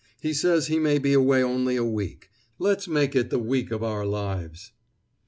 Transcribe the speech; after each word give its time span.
"He 0.19 0.33
says 0.33 0.65
he 0.65 0.79
may 0.79 0.97
be 0.97 1.13
away 1.13 1.43
only 1.43 1.75
a 1.75 1.83
week. 1.85 2.31
Let's 2.57 2.87
make 2.87 3.15
it 3.15 3.29
the 3.29 3.37
week 3.37 3.69
of 3.69 3.83
our 3.83 4.03
lives!" 4.03 4.71